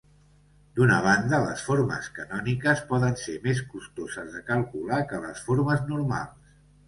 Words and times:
D'una 0.77 0.95
banda, 1.07 1.41
les 1.43 1.65
formes 1.65 2.07
canòniques 2.15 2.81
poden 2.93 3.13
ser 3.25 3.35
més 3.45 3.61
costoses 3.75 4.33
de 4.37 4.43
calcular 4.49 5.03
que 5.13 5.23
les 5.27 5.45
formes 5.51 5.85
normals. 5.93 6.57